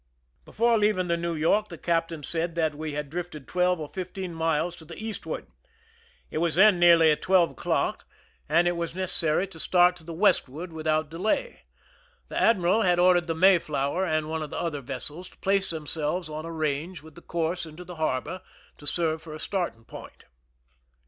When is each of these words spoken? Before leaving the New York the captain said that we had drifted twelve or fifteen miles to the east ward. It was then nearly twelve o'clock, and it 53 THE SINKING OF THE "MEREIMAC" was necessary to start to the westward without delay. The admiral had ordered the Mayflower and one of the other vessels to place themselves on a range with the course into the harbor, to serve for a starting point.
Before 0.45 0.79
leaving 0.79 1.09
the 1.09 1.15
New 1.15 1.35
York 1.35 1.67
the 1.67 1.77
captain 1.77 2.23
said 2.23 2.55
that 2.55 2.73
we 2.73 2.93
had 2.95 3.07
drifted 3.07 3.47
twelve 3.47 3.79
or 3.79 3.87
fifteen 3.87 4.33
miles 4.33 4.75
to 4.77 4.83
the 4.85 4.97
east 4.97 5.27
ward. 5.27 5.45
It 6.31 6.39
was 6.39 6.55
then 6.55 6.79
nearly 6.79 7.15
twelve 7.15 7.51
o'clock, 7.51 8.07
and 8.49 8.67
it 8.67 8.71
53 8.71 8.71
THE 8.71 8.71
SINKING 8.71 8.71
OF 8.71 8.71
THE 8.71 8.71
"MEREIMAC" 8.71 8.79
was 8.79 8.95
necessary 8.95 9.47
to 9.47 9.59
start 9.69 9.95
to 9.97 10.03
the 10.03 10.13
westward 10.19 10.73
without 10.73 11.09
delay. 11.11 11.65
The 12.29 12.41
admiral 12.41 12.81
had 12.81 12.97
ordered 12.97 13.27
the 13.27 13.35
Mayflower 13.35 14.03
and 14.03 14.27
one 14.27 14.41
of 14.41 14.49
the 14.49 14.59
other 14.59 14.81
vessels 14.81 15.29
to 15.29 15.37
place 15.37 15.69
themselves 15.69 16.29
on 16.29 16.45
a 16.45 16.51
range 16.51 17.03
with 17.03 17.13
the 17.13 17.21
course 17.21 17.67
into 17.67 17.83
the 17.83 17.97
harbor, 17.97 18.41
to 18.79 18.87
serve 18.87 19.21
for 19.21 19.35
a 19.35 19.39
starting 19.39 19.85
point. 19.85 20.23